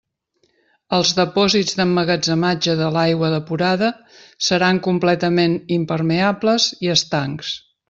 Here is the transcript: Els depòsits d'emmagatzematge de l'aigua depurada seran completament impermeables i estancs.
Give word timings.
Els 0.97 1.09
depòsits 1.17 1.77
d'emmagatzematge 1.81 2.75
de 2.79 2.87
l'aigua 2.95 3.29
depurada 3.35 3.91
seran 4.49 4.81
completament 4.89 5.57
impermeables 5.79 6.69
i 6.89 6.95
estancs. 6.99 7.55